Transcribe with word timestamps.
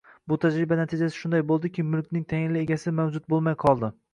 Bu 0.31 0.35
tajriba 0.45 0.77
natijasi 0.79 1.17
shunday 1.23 1.45
bo‘ldiki, 1.51 1.85
mulkning 1.91 2.27
tayinli 2.35 2.65
egasi 2.65 2.95
mavjud 3.03 3.29
bo‘lmay 3.35 3.61
qoldi 3.67 3.93